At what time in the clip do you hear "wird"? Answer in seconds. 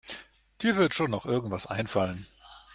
0.77-0.95